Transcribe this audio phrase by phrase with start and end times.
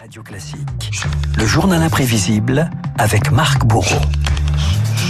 [0.00, 0.92] Radio Classique.
[1.36, 4.00] Le journal imprévisible avec Marc Bourreau.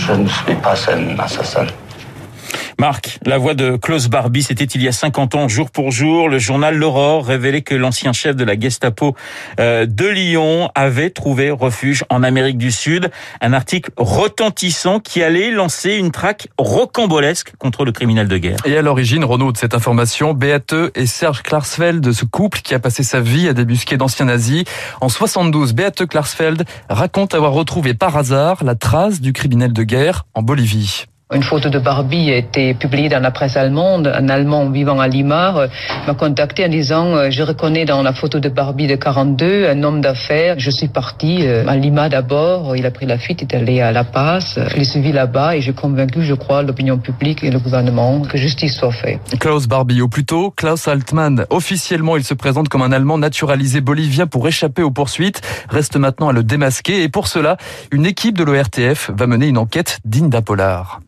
[0.07, 1.67] Je ne suis pas un assassin.
[2.81, 6.29] Marc, la voix de Klaus Barbie, c'était il y a 50 ans, jour pour jour.
[6.29, 9.17] Le journal L'Aurore révélait que l'ancien chef de la Gestapo
[9.59, 13.11] euh, de Lyon avait trouvé refuge en Amérique du Sud.
[13.41, 18.59] Un article retentissant qui allait lancer une traque rocambolesque contre le criminel de guerre.
[18.65, 22.79] Et à l'origine, Renaud, de cette information, Beate et Serge Klarsfeld, ce couple qui a
[22.79, 24.63] passé sa vie à débusquer d'anciens nazis.
[25.01, 30.27] En 72, Beate Klarsfeld raconte avoir retrouvé par hasard la trace du criminel de guerre
[30.35, 31.07] en Bolivie.
[31.35, 34.07] Une photo de Barbie a été publiée dans la presse allemande.
[34.07, 35.69] Un Allemand vivant à Lima euh,
[36.07, 39.83] m'a contacté en disant euh, Je reconnais dans la photo de Barbie de 42 un
[39.83, 40.55] homme d'affaires.
[40.59, 42.75] Je suis parti euh, à Lima d'abord.
[42.77, 44.59] Il a pris la fuite, est allé à La Paz.
[44.69, 48.39] Je l'ai suivi là-bas et j'ai convaincu, je crois, l'opinion publique et le gouvernement que
[48.39, 49.21] justice soit faite.
[49.39, 51.45] Klaus Barbie, ou plutôt Klaus Altmann.
[51.51, 55.43] Officiellement, il se présente comme un Allemand naturalisé bolivien pour échapper aux poursuites.
[55.69, 57.59] Reste maintenant à le démasquer et pour cela,
[57.93, 61.01] une équipe de l'ORTF va mener une enquête digne d'un polar.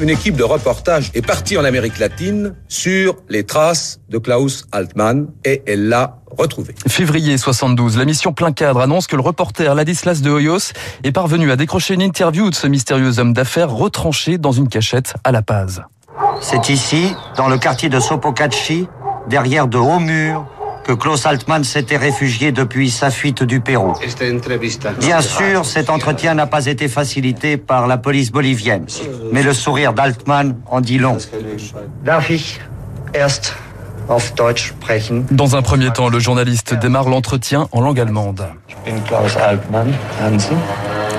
[0.00, 5.28] Une équipe de reportage est partie en Amérique latine sur les traces de Klaus Altmann
[5.44, 6.74] et elle l'a retrouvé.
[6.88, 10.72] Février 72, la mission plein cadre annonce que le reporter Ladislas de Hoyos
[11.04, 15.14] est parvenu à décrocher une interview de ce mystérieux homme d'affaires retranché dans une cachette
[15.22, 15.82] à La Paz.
[16.40, 18.88] C'est ici, dans le quartier de Sopocachi,
[19.28, 20.44] derrière de hauts murs,
[20.84, 23.94] que Klaus Altmann s'était réfugié depuis sa fuite du Pérou.
[25.00, 28.86] Bien sûr, cet entretien n'a pas été facilité par la police bolivienne,
[29.32, 31.16] mais le sourire d'Altmann en dit long.
[32.04, 32.60] Darf ich
[33.14, 33.54] erst
[34.08, 35.24] auf Deutsch sprechen?
[35.30, 38.46] Dans un premier temps, le journaliste démarre l'entretien en langue allemande.
[39.06, 40.58] Klaus Altmann, Hansen.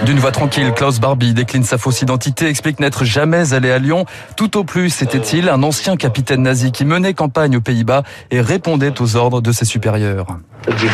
[0.04, 4.06] D'une voix tranquille, Klaus Barbie décline sa fausse identité, explique n'être jamais allé à Lyon.
[4.36, 9.02] Tout au plus, était-il un ancien capitaine nazi qui menait campagne aux Pays-Bas et répondait
[9.02, 10.28] aux ordres de ses supérieurs.
[10.68, 10.86] Die.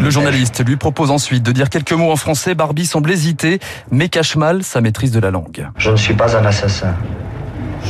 [0.00, 2.54] Le journaliste lui propose ensuite de dire quelques mots en français.
[2.54, 3.60] Barbie semble hésiter,
[3.90, 5.68] mais cache mal sa maîtrise de la langue.
[5.76, 6.94] Je ne suis pas un assassin.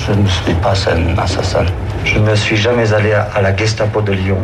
[0.07, 1.65] Je ne suis pas un assassin.
[2.05, 4.43] Je ne suis jamais allé à la Gestapo de Lyon.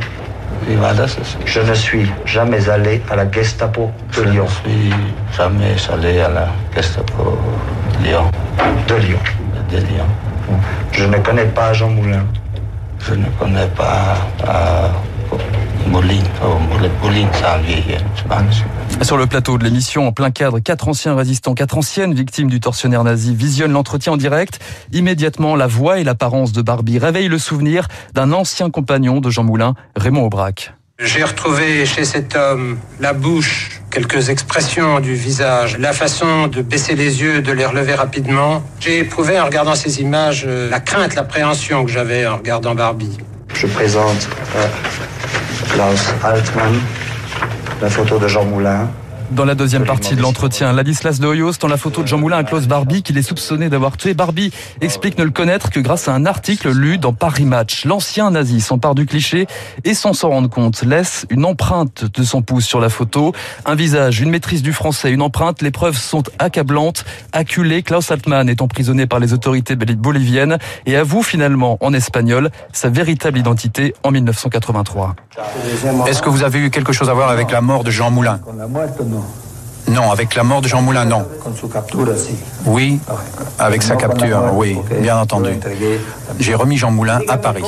[1.46, 4.46] Je ne suis jamais allé à la Gestapo de Lyon.
[4.64, 4.92] Je ne suis
[5.36, 7.38] jamais allé à la Gestapo
[7.98, 8.30] de Lyon.
[8.86, 9.18] De Lyon.
[9.70, 10.06] De Lyon.
[10.92, 12.24] Je ne connais pas Jean Moulin.
[13.00, 14.16] Je ne connais pas
[14.46, 14.88] euh,
[19.02, 22.60] Sur le plateau de l'émission, en plein cadre, quatre anciens résistants, quatre anciennes victimes du
[22.60, 24.58] tortionnaire nazi visionnent l'entretien en direct.
[24.92, 29.44] Immédiatement, la voix et l'apparence de Barbie réveillent le souvenir d'un ancien compagnon de Jean
[29.44, 30.72] Moulin, Raymond Aubrac.
[31.00, 36.96] J'ai retrouvé chez cet homme la bouche, quelques expressions du visage, la façon de baisser
[36.96, 38.64] les yeux, de les relever rapidement.
[38.80, 43.16] J'ai éprouvé en regardant ces images euh, la crainte, l'appréhension que j'avais en regardant Barbie.
[43.54, 44.66] Je présente euh,
[45.78, 46.80] Klaus Altmann,
[47.80, 49.07] la photo de Jean Moulin.
[49.30, 52.38] Dans la deuxième partie de l'entretien, Ladislas de Hoyos, dans la photo de Jean Moulin
[52.38, 54.14] à Klaus Barbie, qu'il est soupçonné d'avoir tué.
[54.14, 57.84] Barbie explique ne le connaître que grâce à un article lu dans Paris Match.
[57.84, 59.46] L'ancien nazi s'empare du cliché
[59.84, 63.34] et sans s'en rendre compte, laisse une empreinte de son pouce sur la photo.
[63.66, 65.60] Un visage, une maîtrise du français, une empreinte.
[65.60, 67.04] Les preuves sont accablantes.
[67.32, 72.88] Acculé, Klaus Altmann est emprisonné par les autorités boliviennes et avoue finalement en espagnol sa
[72.88, 75.16] véritable identité en 1983.
[76.06, 78.40] Est-ce que vous avez eu quelque chose à voir avec la mort de Jean Moulin?
[79.88, 81.24] Non, avec la mort de Jean Moulin, non.
[82.66, 83.00] Oui,
[83.58, 85.50] avec sa capture, oui, bien entendu.
[86.38, 87.62] J'ai remis Jean Moulin à Paris.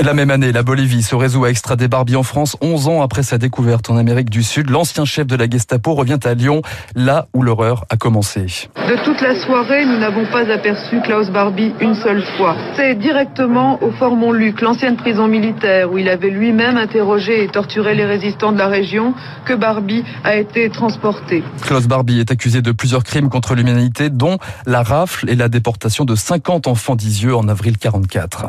[0.00, 2.56] La même année, la Bolivie se résout à extrader Barbie en France.
[2.60, 6.18] 11 ans après sa découverte en Amérique du Sud, l'ancien chef de la Gestapo revient
[6.24, 6.62] à Lyon,
[6.94, 8.68] là où l'horreur a commencé.
[8.76, 12.56] De toute la soirée, nous n'avons pas aperçu Klaus Barbie une seule fois.
[12.76, 17.94] C'est directement au Fort Montluc, l'ancienne prison militaire, où il avait lui-même interrogé et torturé
[17.94, 19.14] les résistants de la région,
[19.46, 21.44] que Barbie a été transporté.
[21.62, 26.04] Klaus Barbie est accusé de plusieurs crimes contre l'humanité, dont la rafle et la déportation
[26.04, 28.46] de 50 enfants d'Isieux en avril 44.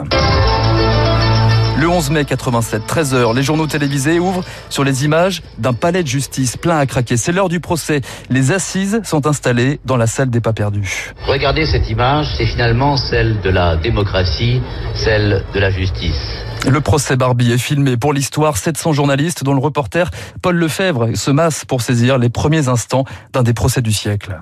[1.77, 6.07] Le 11 mai 87, 13h, les journaux télévisés ouvrent sur les images d'un palais de
[6.07, 7.17] justice plein à craquer.
[7.17, 7.99] C'est l'heure du procès.
[8.29, 11.13] Les assises sont installées dans la salle des pas perdus.
[11.27, 14.61] Regardez cette image, c'est finalement celle de la démocratie,
[14.93, 16.45] celle de la justice.
[16.65, 18.55] Le procès Barbie est filmé pour l'histoire.
[18.55, 20.09] 700 journalistes, dont le reporter
[20.41, 24.41] Paul Lefebvre, se massent pour saisir les premiers instants d'un des procès du siècle.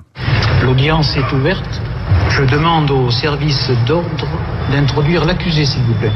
[0.62, 1.80] L'audience est ouverte.
[2.30, 4.28] Je demande au service d'ordre
[4.70, 6.12] d'introduire l'accusé, s'il vous plaît.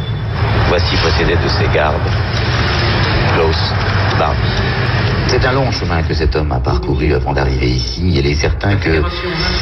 [0.68, 2.00] Voici procédé de ses gardes.
[3.34, 3.72] Klaus
[4.18, 4.57] Barbie.
[5.28, 8.00] C'est un long chemin que cet homme a parcouru avant d'arriver ici.
[8.14, 9.02] Il est certain que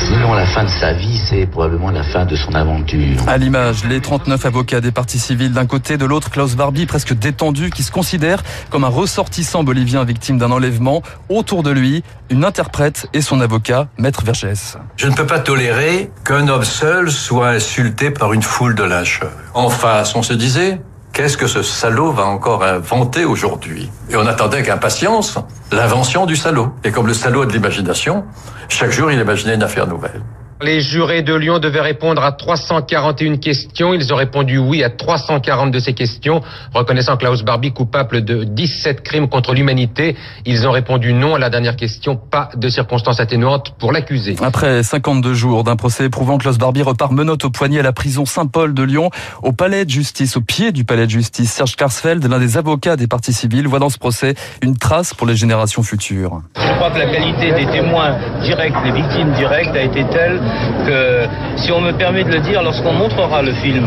[0.04, 3.16] sinon la fin de sa vie, c'est probablement la fin de son aventure.
[3.26, 7.14] À l'image, les 39 avocats des partis civils d'un côté, de l'autre, Klaus Barbie, presque
[7.14, 11.02] détendu, qui se considère comme un ressortissant bolivien victime d'un enlèvement.
[11.28, 14.78] Autour de lui, une interprète et son avocat, Maître Vergès.
[14.96, 19.32] Je ne peux pas tolérer qu'un homme seul soit insulté par une foule de lyncheurs.
[19.52, 20.80] En face, on se disait,
[21.16, 23.90] Qu'est-ce que ce salaud va encore inventer aujourd'hui?
[24.10, 25.38] Et on attendait avec impatience
[25.72, 26.74] l'invention du salaud.
[26.84, 28.26] Et comme le salaud a de l'imagination,
[28.68, 30.20] chaque jour il imaginait une affaire nouvelle.
[30.62, 33.93] Les jurés de Lyon devaient répondre à 341 questions.
[33.93, 36.41] Ils ont répondu oui à 340 de ces questions,
[36.73, 40.17] reconnaissant Klaus Barbie coupable de 17 crimes contre l'humanité.
[40.47, 44.37] Ils ont répondu non à la dernière question, pas de circonstances atténuantes pour l'accusé.
[44.41, 48.25] Après 52 jours d'un procès prouvant Klaus Barbie repart menotte au poignet à la prison
[48.25, 49.11] Saint-Paul de Lyon,
[49.43, 51.53] au palais de justice, au pied du palais de justice.
[51.53, 55.26] Serge Karsfeld, l'un des avocats des partis civils, voit dans ce procès une trace pour
[55.26, 56.41] les générations futures.
[56.56, 60.41] Je crois que la qualité des témoins directs, des victimes directes a été telle
[60.87, 61.26] que,
[61.56, 63.87] si on me permet de le dire, lorsqu'on montrera le film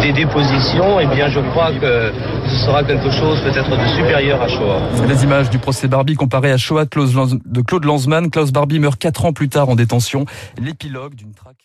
[0.00, 2.12] des dépositions, eh bien, je crois que
[2.46, 4.80] ce sera quelque chose peut-être de supérieur à Shoah.
[5.06, 8.30] Les images du procès Barbie comparé à Shoah de Claude Lanzmann.
[8.30, 10.24] Klaus Barbie meurt quatre ans plus tard en détention.
[10.60, 11.56] L'épilogue d'une traque